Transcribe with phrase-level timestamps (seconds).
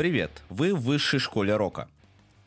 [0.00, 1.86] Привет, вы в высшей школе рока.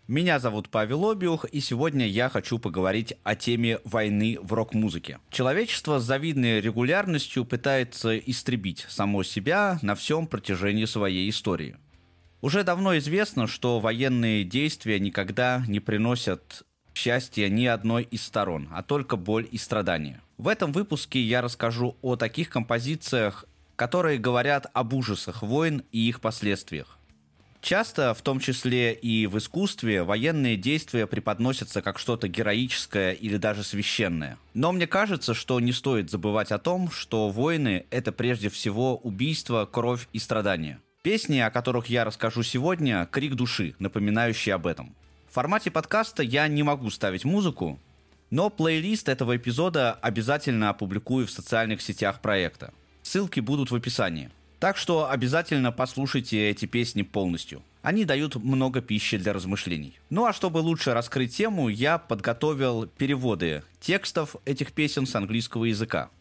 [0.08, 5.20] Меня зовут Павел Обиух, и сегодня я хочу поговорить о теме войны в рок-музыке.
[5.30, 11.78] Человечество с завидной регулярностью пытается истребить само себя на всем протяжении своей истории.
[12.42, 18.84] Уже давно известно, что военные действия никогда не приносят счастья ни одной из сторон, а
[18.84, 20.22] только боль и страдания.
[20.38, 26.22] В этом выпуске я расскажу о таких композициях, которые говорят об ужасах войн и их
[26.22, 26.98] последствиях.
[27.64, 33.64] Часто, в том числе и в искусстве, военные действия преподносятся как что-то героическое или даже
[33.64, 34.38] священное.
[34.54, 39.66] Но мне кажется, что не стоит забывать о том, что войны— это прежде всего убийство,
[39.66, 40.82] кровь и страдания.
[41.04, 44.94] Песни, о которых я расскажу сегодня, крик души, напоминающий об этом.
[45.34, 47.80] В формате подкаста я не могу ставить музыку,
[48.30, 52.72] но плейлист этого эпизода обязательно опубликую в социальных сетях проекта.
[53.02, 54.30] Ссылки будут в описании.
[54.60, 57.64] Так что обязательно послушайте эти песни полностью.
[57.82, 60.00] Они дают много пищи для размышлений.
[60.12, 66.12] Ну а чтобы лучше раскрыть тему, я подготовил переводы текстов этих песен с английского языка.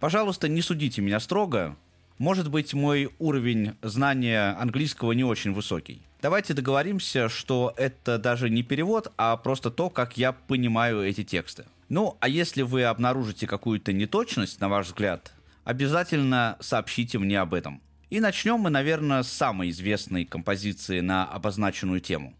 [0.00, 1.76] Пожалуйста, не судите меня строго,
[2.18, 6.02] может быть, мой уровень знания английского не очень высокий.
[6.22, 11.66] Давайте договоримся, что это даже не перевод, а просто то, как я понимаю эти тексты.
[11.88, 15.32] Ну, а если вы обнаружите какую-то неточность, на ваш взгляд,
[15.64, 17.80] обязательно сообщите мне об этом.
[18.08, 22.34] И начнем мы, наверное, с самой известной композиции на обозначенную тему.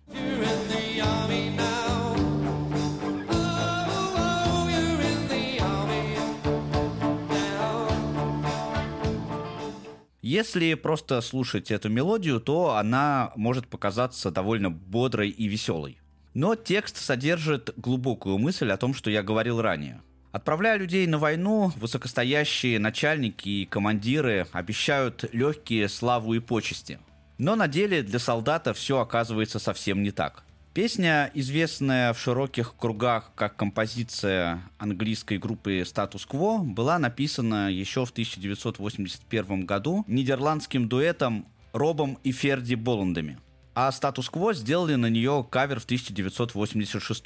[10.28, 16.00] Если просто слушать эту мелодию, то она может показаться довольно бодрой и веселой.
[16.34, 20.02] Но текст содержит глубокую мысль о том, что я говорил ранее.
[20.32, 26.98] Отправляя людей на войну, высокостоящие начальники и командиры обещают легкие славу и почести.
[27.38, 30.42] Но на деле для солдата все оказывается совсем не так.
[30.76, 38.10] Песня, известная в широких кругах как композиция английской группы Status Quo, была написана еще в
[38.10, 43.38] 1981 году нидерландским дуэтом Робом и Ферди Боландами.
[43.74, 47.24] А Quo сделали на нее кавер в 1986.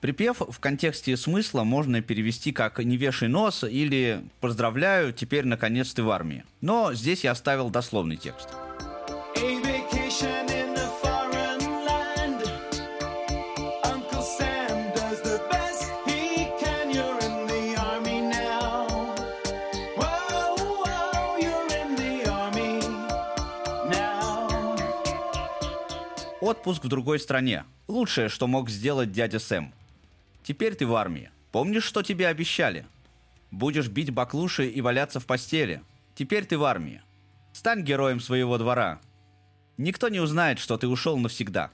[0.00, 6.04] Припев в контексте смысла можно перевести как «не вешай нос» или «поздравляю, теперь наконец ты
[6.04, 6.44] в армии».
[6.60, 8.50] Но здесь я оставил дословный текст.
[26.52, 27.64] Отпуск в другой стране.
[27.88, 29.72] Лучшее, что мог сделать дядя Сэм.
[30.42, 31.30] Теперь ты в армии.
[31.50, 32.84] Помнишь, что тебе обещали?
[33.50, 35.80] Будешь бить баклуши и валяться в постели.
[36.14, 37.00] Теперь ты в армии.
[37.54, 39.00] Стань героем своего двора.
[39.78, 41.70] Никто не узнает, что ты ушел навсегда.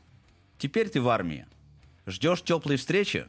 [0.58, 1.48] Теперь ты в армии.
[2.06, 3.26] Ждешь теплой встречи?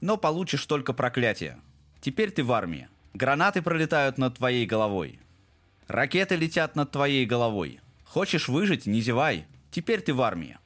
[0.00, 1.60] Но получишь только проклятие.
[2.00, 2.88] Теперь ты в армии.
[3.12, 5.20] Гранаты пролетают над твоей головой.
[5.86, 7.78] Ракеты летят над твоей головой.
[8.04, 8.86] Хочешь выжить?
[8.86, 9.46] Не зевай.
[9.70, 10.58] Теперь ты в армии.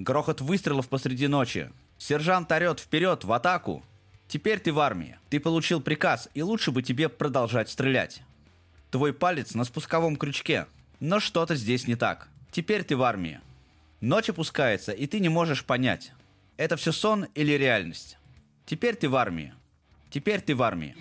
[0.00, 1.70] Грохот выстрелов посреди ночи.
[1.98, 3.84] Сержант орет вперед, в атаку.
[4.28, 5.18] Теперь ты в армии.
[5.28, 8.22] Ты получил приказ, и лучше бы тебе продолжать стрелять.
[8.90, 10.66] Твой палец на спусковом крючке.
[11.00, 12.28] Но что-то здесь не так.
[12.50, 13.40] Теперь ты в армии.
[14.00, 16.12] Ночь опускается, и ты не можешь понять,
[16.56, 18.16] это все сон или реальность.
[18.64, 19.52] Теперь ты в армии.
[20.08, 20.96] Теперь ты в армии.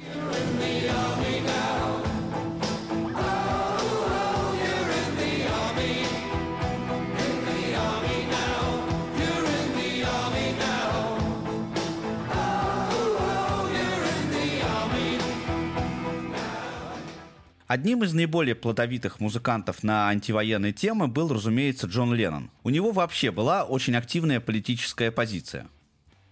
[17.69, 22.50] Одним из наиболее плодовитых музыкантов на антивоенные темы был, разумеется, Джон Леннон.
[22.63, 25.68] У него вообще была очень активная политическая позиция.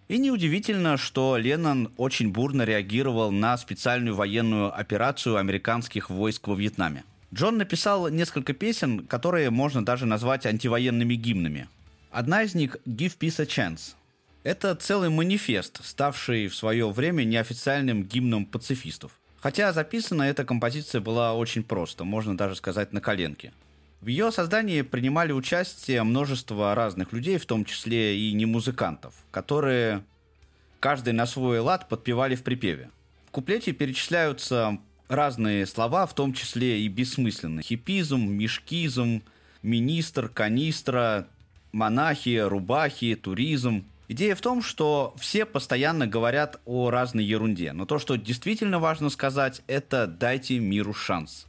[0.08, 7.04] И неудивительно, что Леннон очень бурно реагировал на специальную военную операцию американских войск во Вьетнаме.
[7.32, 11.70] Джон написал несколько песен, которые можно даже назвать антивоенными гимнами.
[12.10, 13.94] Одна из них «Give Peace a Chance».
[14.42, 21.34] Это целый манифест, ставший в свое время неофициальным гимном пацифистов– Хотя записана эта композиция была
[21.34, 23.54] очень просто, можно даже сказать на коленке.
[24.02, 30.04] В ее создании принимали участие множество разных людей, в том числе и не музыкантов, которые
[30.80, 32.90] каждый на свой лад подпевали в припеве.
[33.28, 37.64] В куплете перечисляются разные слова, в том числе и бессмысленные.
[37.64, 39.24] Хипизм, мешкизм,
[39.64, 41.28] министр, канистра,
[41.72, 43.86] монахи, рубахи, туризм.
[44.10, 49.10] Идея в том, что все постоянно говорят о разной ерунде, но то, что действительно важно
[49.10, 51.46] сказать, это дайте миру шанс.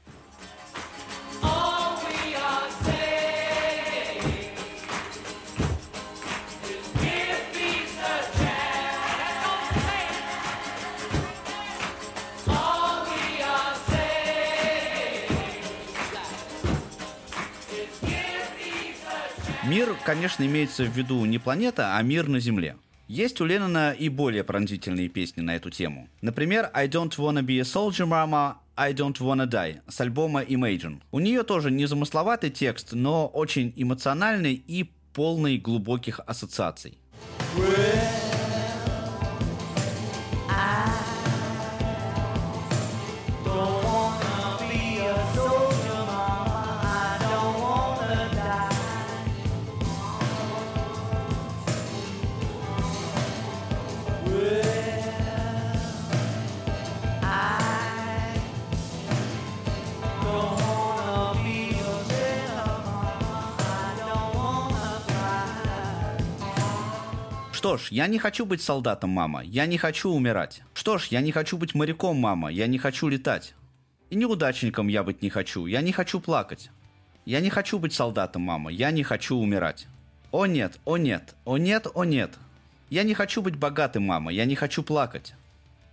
[19.68, 22.76] Мир, конечно, имеется в виду не планета, а мир на Земле.
[23.06, 26.08] Есть у Леннона и более пронзительные песни на эту тему.
[26.22, 31.02] Например, «I don't wanna be a soldier, mama», «I don't wanna die» с альбома Imagine.
[31.10, 36.96] У нее тоже не замысловатый текст, но очень эмоциональный и полный глубоких ассоциаций.
[67.68, 69.44] Что ж, я не хочу быть солдатом, мама.
[69.44, 70.62] Я не хочу умирать.
[70.72, 72.48] Что ж, я не хочу быть моряком, мама.
[72.48, 73.52] Я не хочу летать.
[74.08, 75.66] И неудачником я быть не хочу.
[75.66, 76.70] Я не хочу плакать.
[77.26, 78.70] Я не хочу быть солдатом, мама.
[78.70, 79.86] Я не хочу умирать.
[80.30, 82.30] О нет, о нет, о нет, о нет.
[82.88, 84.32] Я не хочу быть богатым, мама.
[84.32, 85.34] Я не хочу плакать.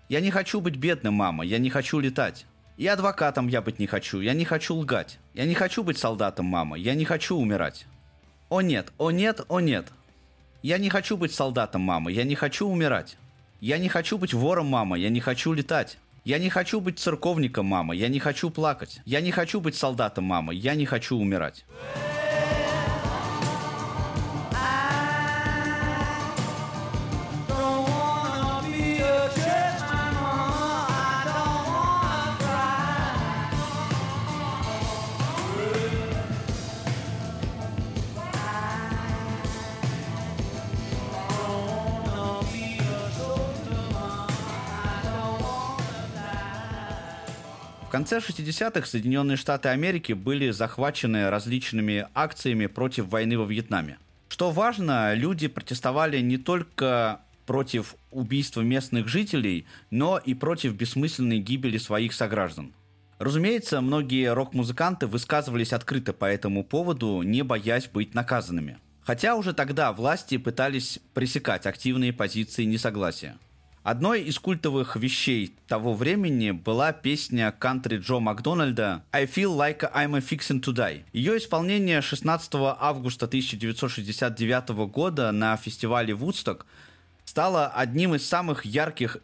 [0.08, 1.44] Я не хочу быть бедным, мама.
[1.44, 2.46] Я не хочу летать.
[2.78, 4.22] И адвокатом я быть не хочу.
[4.22, 5.20] Я не хочу лгать.
[5.34, 6.78] Я не хочу быть солдатом, мама.
[6.78, 7.86] Я не хочу умирать.
[8.48, 9.92] О нет, о нет, о нет.
[10.66, 13.18] Я не хочу быть солдатом, мама, я не хочу умирать.
[13.62, 16.00] Я не хочу быть вором, мама, я не хочу летать.
[16.24, 19.00] Я не хочу быть церковником, мама, я не хочу плакать.
[19.06, 21.66] Я не хочу быть солдатом, мама, я не хочу умирать.
[47.96, 54.00] Конце 60-х Соединенные Штаты Америки были захвачены различными акциями против войны во Вьетнаме.
[54.28, 61.78] Что важно, люди протестовали не только против убийства местных жителей, но и против бессмысленной гибели
[61.78, 62.74] своих сограждан.
[63.18, 68.78] Разумеется, многие рок-музыканты высказывались открыто по этому поводу, не боясь быть наказанными.
[69.04, 73.38] Хотя уже тогда власти пытались пресекать активные позиции несогласия.
[73.86, 80.18] Одной из культовых вещей того времени была песня кантри Джо Макдональда «I feel like I'm
[80.18, 81.04] a fixin' to die».
[81.14, 86.66] Ее исполнение 16 августа 1969 года на фестивале Вудсток
[87.26, 89.18] стало одним из самых ярких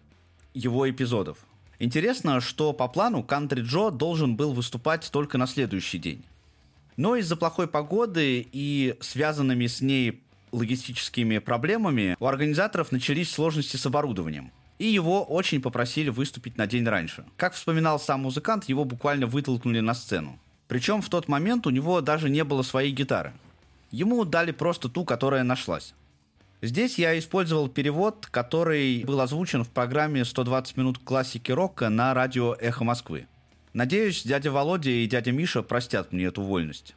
[0.53, 1.39] его эпизодов.
[1.79, 6.23] Интересно, что по плану Кантри Джо должен был выступать только на следующий день.
[6.97, 13.85] Но из-за плохой погоды и связанными с ней логистическими проблемами у организаторов начались сложности с
[13.85, 14.51] оборудованием.
[14.79, 17.25] И его очень попросили выступить на день раньше.
[17.37, 20.39] Как вспоминал сам музыкант, его буквально вытолкнули на сцену.
[20.67, 23.33] Причем в тот момент у него даже не было своей гитары.
[23.91, 25.93] Ему дали просто ту, которая нашлась.
[26.61, 32.53] Здесь я использовал перевод, который был озвучен в программе «120 минут классики рока» на радио
[32.53, 33.27] «Эхо Москвы».
[33.73, 36.95] Надеюсь, дядя Володя и дядя Миша простят мне эту вольность.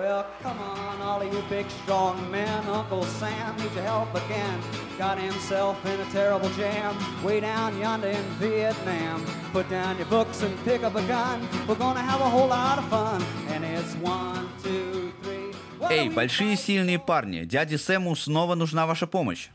[0.00, 2.64] Well, come on, all of you big strong men.
[2.64, 4.58] Uncle Sam needs your help again.
[4.96, 9.26] Got himself in a terrible jam way down yonder in Vietnam.
[9.52, 11.46] Put down your books and pick up a gun.
[11.68, 13.22] We're gonna have a whole lot of fun.
[13.50, 15.54] And it's one, two, three.
[15.90, 19.50] Эй, большие сильные парни, дяде Сэму снова нужна ваша помощь.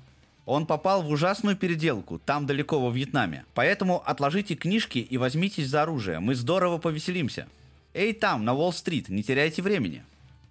[0.45, 3.45] Он попал в ужасную переделку, там далеко во Вьетнаме.
[3.55, 7.47] Поэтому отложите книжки и возьмитесь за оружие, мы здорово повеселимся.
[7.95, 10.03] Эй, там, на Уолл-стрит, не теряйте времени.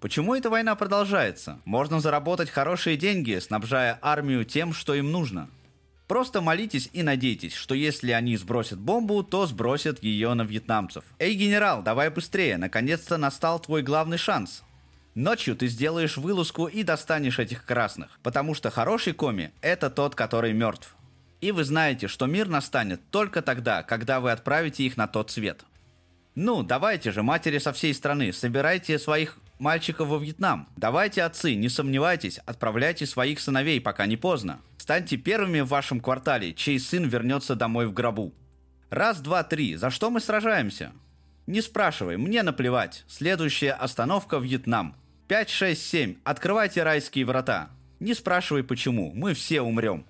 [0.05, 1.63] Почему эта война продолжается?
[1.65, 5.49] Можно заработать хорошие деньги, снабжая армию тем, что им нужно.
[6.09, 11.05] Просто молитесь и надейтесь, что если они сбросят бомбу, то сбросят ее на вьетнамцев.
[11.19, 14.63] Эй, генерал, давай быстрее, наконец-то настал твой главный шанс.
[15.15, 20.53] Ночью ты сделаешь вылазку и достанешь этих красных, потому что хороший коми– это тот, который
[20.53, 20.97] мертв.
[21.41, 25.65] И вы знаете, что мир настанет только тогда, когда вы отправите их на тот свет.
[26.35, 30.69] Ну, давайте же, матери со всей страны, собирайте своих мальчиков во Вьетнам.
[30.77, 34.61] Давайте, отцы, не сомневайтесь, отправляйте своих сыновей, пока не поздно.
[34.79, 38.35] Станьте первыми в вашем квартале, чей сын вернется домой в гробу.
[38.91, 39.77] Раз, два, три.
[39.77, 40.93] За что мы сражаемся?
[41.47, 43.05] Не спрашивай, мне наплевать.
[43.09, 44.95] Следующая остановка Вьетнам.
[45.29, 46.17] 5, 6, 7.
[46.25, 47.71] Открывайте райские врата.
[48.01, 50.05] Не спрашивай почему, мы все умрем.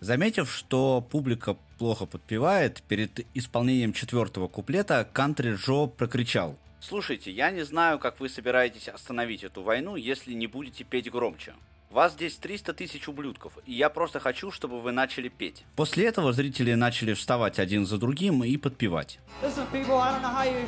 [0.00, 6.58] Заметив, что публика плохо подпевает, перед исполнением четвертого куплета Кантри Джо прокричал.
[6.80, 11.52] Слушайте, я не знаю, как вы собираетесь остановить эту войну, если не будете петь громче.
[11.90, 15.64] Вас здесь 300 тысяч ублюдков, и я просто хочу, чтобы вы начали петь.
[15.76, 19.18] После этого зрители начали вставать один за другим и подпевать.
[19.42, 20.64] Listen, people, I don't know how you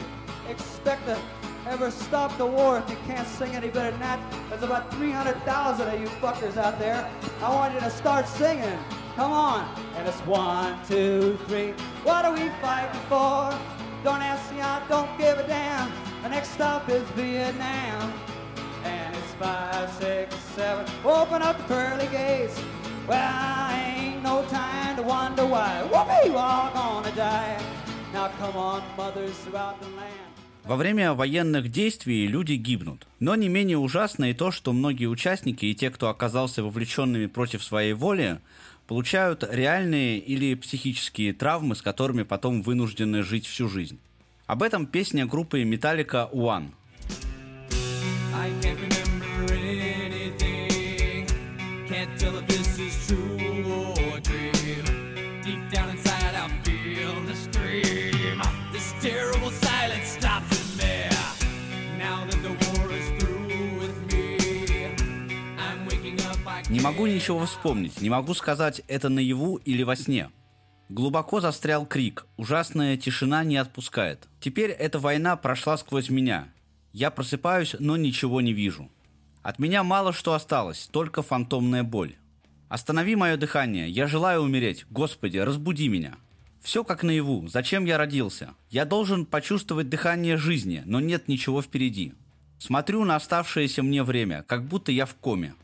[0.51, 1.17] expect to
[1.67, 4.19] ever stop the war if you can't sing any better than that.
[4.51, 7.09] There's about 300,000 of you fuckers out there.
[7.41, 8.79] I want you to start singing.
[9.17, 9.65] Come on.
[9.97, 11.73] And it's one, two, three.
[12.03, 13.55] What are we fighting for?
[14.05, 15.93] Don't ask me, I don't give a damn.
[16.23, 18.13] The next stop is Vietnam.
[18.83, 20.87] And it's five, six, seven.
[21.05, 22.61] Open up the pearly gates.
[23.07, 25.83] Well, ain't no time to wonder why.
[25.85, 27.63] Whoopee, we're all gonna die.
[28.13, 30.32] Now come on, mothers throughout the land.
[30.65, 33.07] Во время военных действий люди гибнут.
[33.19, 37.65] Но не менее ужасно и то, что многие участники и те, кто оказался вовлеченными против
[37.65, 38.39] своей воли,
[38.87, 43.99] получают реальные или психические травмы, с которыми потом вынуждены жить всю жизнь.
[44.47, 46.71] Об этом песня группы Metallica One.
[48.35, 51.27] I can't remember anything.
[51.89, 53.42] Can't tell if this is true
[66.83, 70.31] могу ничего вспомнить, не могу сказать, это наяву или во сне.
[70.89, 74.29] Глубоко застрял крик, ужасная тишина не отпускает.
[74.41, 76.49] Теперь эта война прошла сквозь меня,
[76.93, 78.91] я просыпаюсь, но ничего не вижу.
[79.43, 82.17] От меня мало что осталось, только фантомная боль.
[82.69, 84.85] Останови мое дыхание, я желаю умереть.
[84.91, 86.17] Господи, разбуди меня.
[86.61, 87.49] Все как наяву.
[87.49, 88.55] Зачем я родился?
[88.71, 92.15] Я должен почувствовать дыхание жизни, но нет ничего впереди.
[92.59, 95.55] Смотрю на оставшееся мне время, как будто я в коме.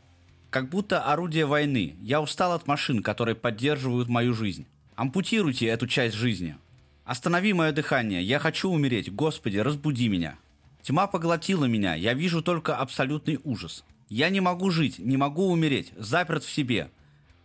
[0.49, 1.95] Как будто орудие войны.
[2.01, 4.65] Я устал от машин, которые поддерживают мою жизнь.
[4.95, 6.57] Ампутируйте эту часть жизни.
[7.05, 8.23] Останови мое дыхание.
[8.23, 9.13] Я хочу умереть.
[9.13, 10.37] Господи, разбуди меня.
[10.81, 13.83] Тьма поглотила меня, я вижу только абсолютный ужас.
[14.07, 16.89] Я не могу жить, не могу умереть, заперт в себе.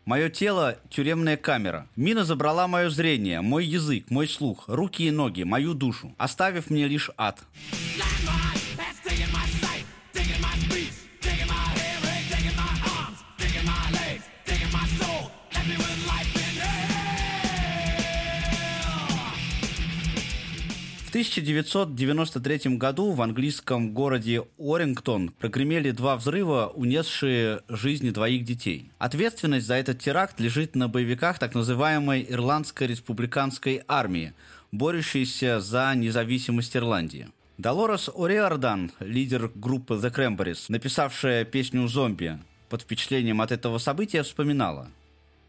[0.05, 1.89] Мое тело– тюремная камера.
[1.97, 6.87] Мина забрала мое зрение, мой язык, мой слух, руки и ноги, мою душу, оставив мне
[6.87, 7.43] лишь ад.
[7.71, 8.54] В
[21.15, 28.91] 1993 году в английском городе Орингтон прогремели два взрыва, унесшие жизни двоих детей.
[28.99, 34.33] Ответственность за этот теракт лежит на боевиках так называемой Ирландской республиканской армии,
[34.73, 37.29] борющейся за независимость Ирландии.
[37.59, 44.89] Долорес Ориардан, лидер группы The Cranberries, написавшая песню «Зомби», под впечатлением от этого события вспоминала–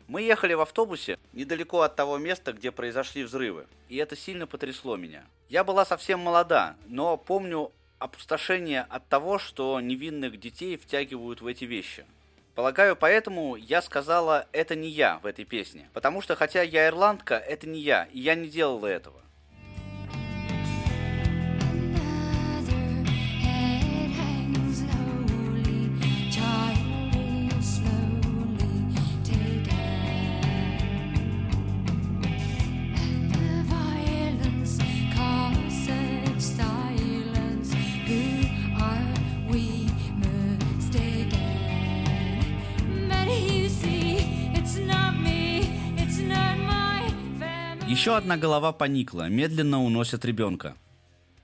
[0.08, 4.98] мы ехали в автобусе недалеко от того места, где произошли взрывы, и это сильно потрясло
[4.98, 5.24] меня.
[5.50, 11.66] Я была совсем молода, но помню опустошение от того, что невинных детей втягивают в эти
[11.66, 12.06] вещи.
[12.56, 15.90] Полагаю, поэтому я сказала «это не я» в этой песне.
[15.92, 19.22] Потому что хотя я ирландка, это не я, и я не делала этого.
[48.06, 50.78] Еще одна голова поникла, медленно уносят ребенка.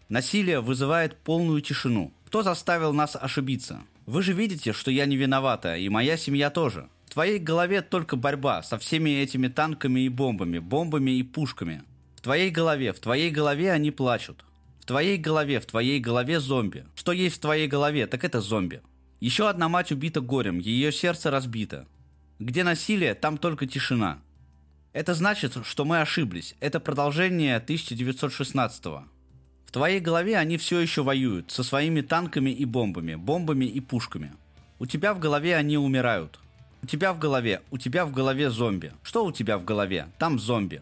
[0.09, 2.13] Насилие вызывает полную тишину.
[2.27, 3.79] Кто заставил нас ошибиться?
[4.05, 6.87] Вы же видите, что я не виновата, и моя семья тоже.
[7.07, 11.81] В твоей голове только борьба со всеми этими танками и бомбами, бомбами и пушками.
[12.17, 14.45] В твоей голове, в твоей голове они плачут.
[14.81, 16.85] В твоей голове, в твоей голове зомби.
[16.93, 18.83] Что есть в твоей голове, так это зомби.
[19.19, 21.87] Еще одна мать убита горем, ее сердце разбито.
[22.37, 24.19] Где насилие, там только тишина.
[24.93, 26.55] Это значит, что мы ошиблись.
[26.59, 29.05] Это продолжение 1916-го.
[29.65, 34.33] В твоей голове они все еще воюют со своими танками и бомбами, бомбами и пушками.
[34.79, 36.39] У тебя в голове они умирают.
[36.83, 38.91] У тебя в голове, у тебя в голове зомби.
[39.01, 40.07] Что у тебя в голове?
[40.17, 40.81] Там зомби.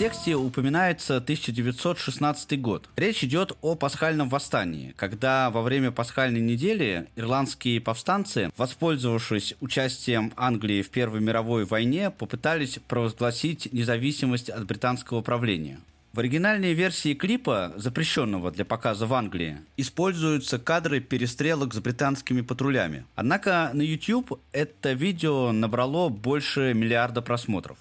[0.00, 2.88] Тексте упоминается 1916 год.
[2.96, 10.80] Речь идет о пасхальном восстании, когда во время пасхальной недели ирландские повстанцы, воспользовавшись участием Англии
[10.80, 15.80] в Первой мировой войне, попытались провозгласить независимость от британского правления.
[16.14, 23.04] В оригинальной версии клипа, запрещенного для показа в Англии, используются кадры перестрелок с британскими патрулями.
[23.16, 27.76] Однако на YouTube это видео набрало больше миллиарда просмотров.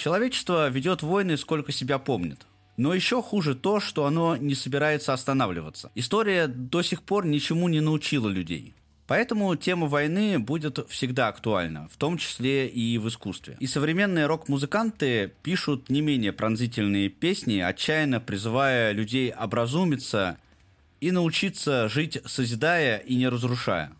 [0.00, 2.46] Человечество ведет войны сколько себя помнит.
[2.78, 5.92] Но еще хуже то, что оно не собирается останавливаться.
[5.94, 8.72] История до сих пор ничему не научила людей.
[9.06, 13.58] Поэтому тема войны будет всегда актуальна, в том числе и в искусстве.
[13.60, 20.38] И современные рок-музыканты пишут не менее пронзительные песни, отчаянно призывая людей образумиться
[21.02, 23.92] и научиться жить, созидая и не разрушая.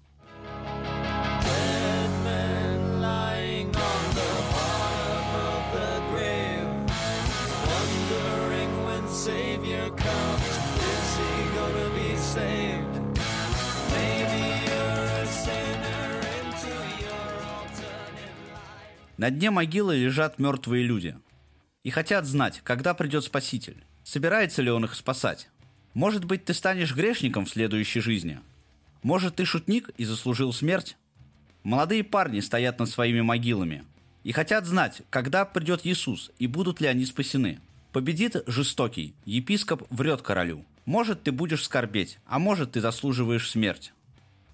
[19.20, 21.14] На дне могилы лежат мертвые люди.
[21.84, 23.76] И хотят знать, когда придет Спаситель.
[24.02, 25.50] Собирается ли он их спасать?
[25.92, 28.40] Может быть, ты станешь грешником в следующей жизни?
[29.02, 30.96] Может, ты шутник и заслужил смерть?
[31.64, 33.84] Молодые парни стоят над своими могилами
[34.24, 37.60] и хотят знать, когда придет Иисус и будут ли они спасены.
[37.92, 40.64] Победит жестокий, епископ врет королю.
[40.86, 43.92] Может, ты будешь скорбеть, а может, ты заслуживаешь смерть.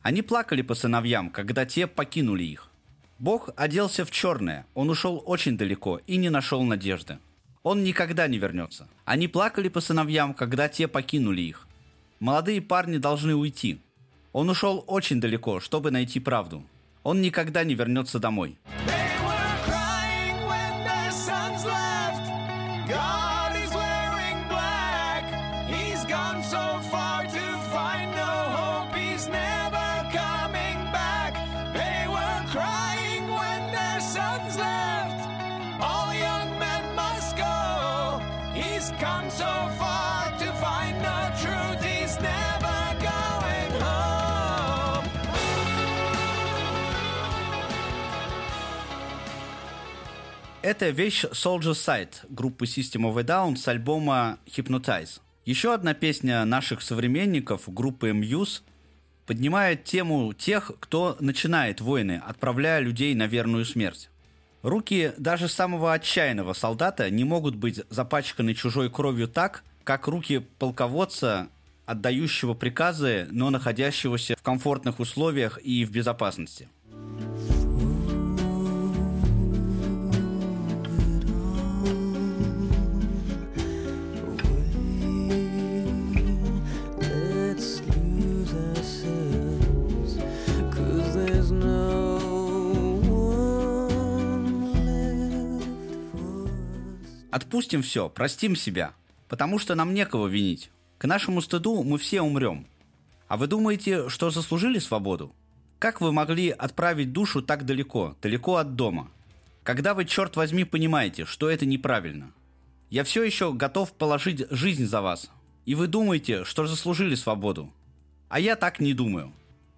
[0.03, 2.69] Они плакали по сыновьям, когда те покинули их.
[3.19, 7.19] Бог оделся в черное, он ушел очень далеко и не нашел надежды.
[7.63, 8.89] Он никогда не вернется.
[9.05, 11.67] Они плакали по сыновьям, когда те покинули их.
[12.21, 13.81] Молодые парни должны уйти.
[14.33, 16.63] Он ушел очень далеко, чтобы найти правду.
[17.03, 18.59] Он никогда не вернется домой.
[50.67, 55.21] Это вещь Soldier Side группы System of a Down с альбома Hypnotize.
[55.45, 58.63] Еще одна песня наших современников группы Muse
[59.27, 64.11] поднимает тему тех, кто начинает войны, отправляя людей на верную смерть.
[64.67, 71.47] Руки даже самого отчаянного солдата не могут быть запачканы чужой кровью так, как руки полководца,
[71.85, 76.69] отдающего приказы, но находящегося в комфортных условиях и в безопасности.
[97.37, 98.95] Отпустим все, простим себя,
[99.29, 100.71] потому что нам некого винить.
[100.97, 102.67] К нашему стыду мы все умрем.
[103.29, 105.35] А вы думаете, что заслужили свободу?
[105.79, 109.11] Как вы могли отправить душу так далеко, далеко от дома?
[109.65, 112.33] Когда вы, черт возьми, понимаете, что это неправильно?
[112.89, 115.31] Я все еще готов положить жизнь за вас.
[115.67, 117.71] И вы думаете, что заслужили свободу.
[118.31, 119.31] А я так не думаю.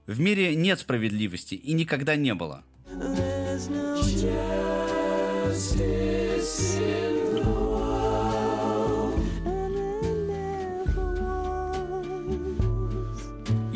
[0.07, 2.63] В мире нет справедливости и никогда не было.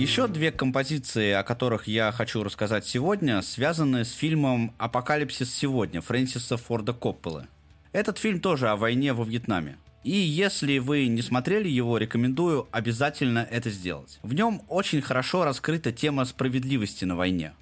[0.03, 6.57] Еще две композиции, о которых я хочу рассказать сегодня, связаны с фильмом «Апокалипсис сегодня» Фрэнсиса
[6.57, 7.47] Форда Копполы.
[7.93, 9.77] Этот фильм тоже о войне во Вьетнаме.
[10.03, 14.19] И если вы не смотрели его, рекомендую обязательно это сделать.
[14.25, 17.53] В нем очень хорошо раскрыта тема справедливости на войне.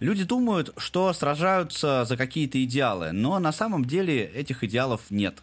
[0.00, 5.42] Люди думают, что сражаются за какие-то идеалы, но на самом деле этих идеалов нет.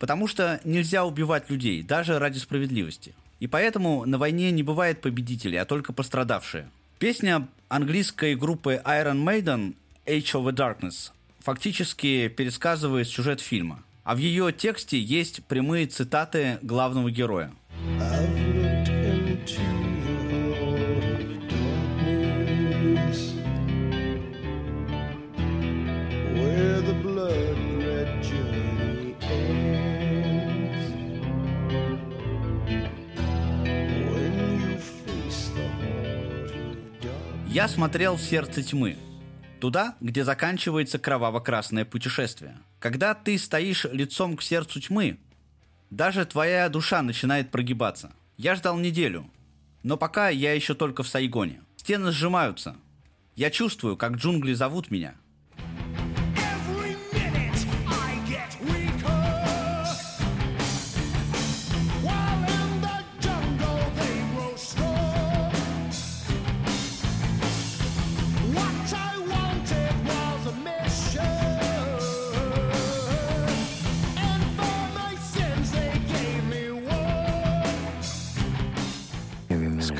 [0.00, 3.14] Потому что нельзя убивать людей, даже ради справедливости.
[3.40, 6.70] И поэтому на войне не бывает победителей, а только пострадавшие.
[6.98, 13.82] Песня английской группы Iron Maiden «Age of the Darkness» фактически пересказывает сюжет фильма.
[14.04, 17.52] А в ее тексте есть прямые цитаты главного героя.
[37.58, 38.96] Я смотрел «Сердце тьмы».
[39.60, 42.56] Туда, где заканчивается кроваво-красное путешествие.
[42.78, 45.18] Когда ты стоишь лицом к сердцу тьмы,
[45.90, 48.12] даже твоя душа начинает прогибаться.
[48.36, 49.28] Я ждал неделю,
[49.82, 51.60] но пока я еще только в Сайгоне.
[51.78, 52.76] Стены сжимаются.
[53.34, 55.16] Я чувствую, как джунгли зовут меня–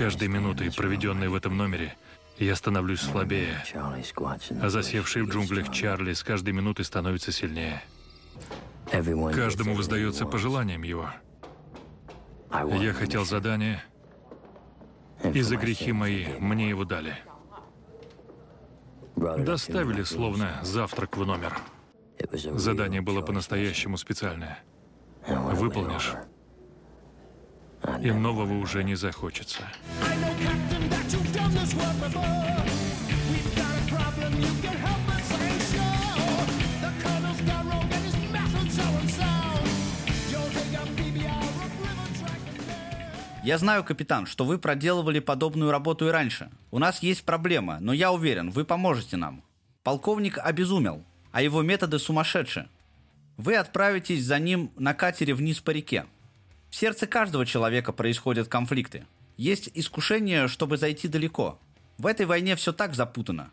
[0.08, 1.94] каждой минутой, проведенной в этом номере,
[2.38, 3.62] я становлюсь слабее,
[4.62, 7.82] а засевший в джунглях Чарли с каждой минутой становится сильнее.
[9.34, 11.10] Каждому воздается по желаниям его.
[12.50, 13.84] Я хотел задание,
[15.34, 17.14] и за грехи мои мне его дали.
[19.14, 21.54] Доставили словно завтрак в номер.
[22.32, 24.64] Задание было по-настоящему специальное.
[25.28, 26.14] Выполнишь,
[28.02, 29.62] и нового уже не захочется.
[43.48, 46.50] Я знаю, капитан, что вы проделывали подобную работу и раньше.
[46.70, 49.42] У нас есть проблема, но я уверен, вы поможете нам.
[49.82, 52.68] Полковник обезумел, а его методы сумасшедшие.
[53.38, 56.04] Вы отправитесь за ним на катере вниз по реке.
[56.70, 59.06] В сердце каждого человека происходят конфликты.
[59.36, 61.58] Есть искушение, чтобы зайти далеко.
[61.96, 63.50] В этой войне все так запутано.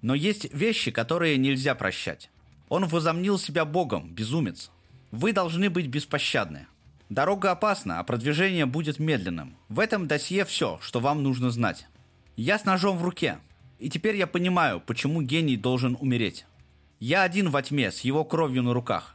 [0.00, 2.30] Но есть вещи, которые нельзя прощать.
[2.68, 4.70] Он возомнил себя богом, безумец.
[5.10, 6.66] Вы должны быть беспощадны.
[7.10, 9.56] Дорога опасна, а продвижение будет медленным.
[9.68, 11.86] В этом досье все, что вам нужно знать.
[12.36, 13.38] Я с ножом в руке.
[13.78, 16.46] И теперь я понимаю, почему гений должен умереть.
[16.98, 19.14] Я один во тьме, с его кровью на руках.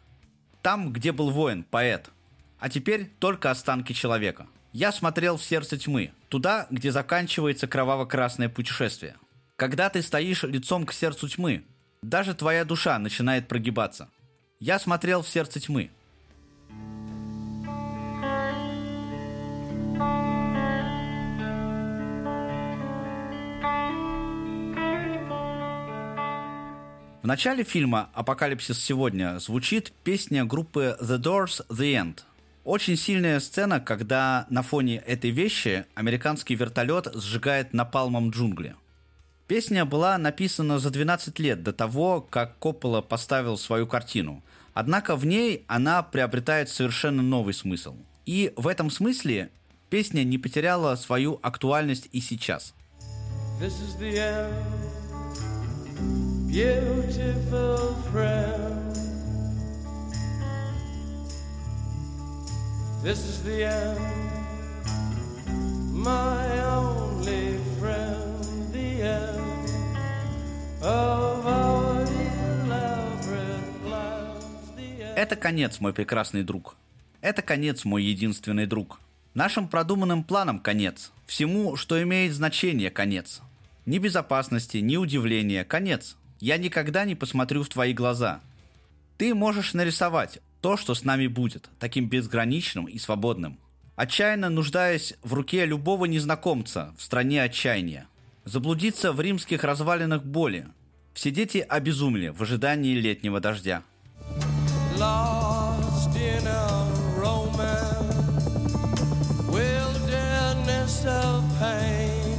[0.61, 2.11] Там, где был воин, поэт–
[2.59, 4.47] а теперь только останки человека.
[4.71, 9.15] Я смотрел в сердце тьмы, туда, где заканчивается кроваво-красное путешествие.
[9.55, 11.63] Когда ты стоишь лицом к сердцу тьмы,
[12.01, 14.09] даже твоя душа начинает прогибаться.
[14.59, 15.89] Я смотрел в сердце тьмы.
[27.21, 32.19] В начале фильма «Апокалипсис сегодня» звучит песня группы The Doors «The End»,
[32.63, 38.75] очень сильная сцена, когда на фоне этой вещи американский вертолет сжигает напалмом джунгли.
[39.47, 44.43] Песня была написана за 12 лет до того, как Коппола поставил свою картину.
[44.73, 47.95] Однако в ней она приобретает совершенно новый смысл.
[48.25, 49.49] И в этом смысле
[49.89, 52.75] песня не потеряла свою актуальность и сейчас.
[53.59, 54.53] This is the end,
[56.47, 58.88] beautiful friend.
[63.01, 63.97] This is the end,
[65.93, 69.71] my only friend, the end
[70.81, 72.03] of our
[72.65, 74.43] elaborate plans,
[74.75, 75.15] the end.
[75.15, 76.75] Это конец, мой прекрасный друг.
[77.21, 78.99] Это конец, мой единственный друг.
[79.33, 81.13] Нашим продуманным планам конец.
[81.25, 83.39] Всему, что имеет значение, конец.
[83.85, 86.17] Ни безопасности, ни удивления, конец.
[86.41, 88.41] Я никогда не посмотрю в твои глаза.
[89.17, 93.59] Ты можешь нарисовать, то, что с нами будет, таким безграничным и свободным.
[93.95, 98.07] Отчаянно нуждаясь в руке любого незнакомца в стране отчаяния.
[98.45, 100.67] Заблудиться в римских развалинах боли.
[101.13, 103.83] Все дети обезумели в ожидании летнего дождя.
[104.97, 106.79] Lost in a
[111.05, 112.37] of pain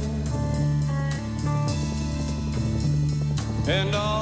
[3.67, 4.20] And all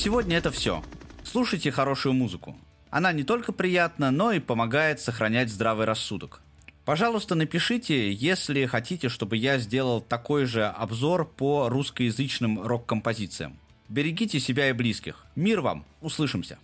[0.00, 0.82] сегодня это все.
[1.24, 2.56] Слушайте хорошую музыку.
[2.88, 6.40] Она не только приятна, но и помогает сохранять здравый рассудок.
[6.86, 13.58] Пожалуйста, напишите, если хотите, чтобы я сделал такой же обзор по русскоязычным рок-композициям.
[13.90, 15.26] Берегите себя и близких.
[15.36, 15.84] Мир вам.
[16.00, 16.58] Услышимся.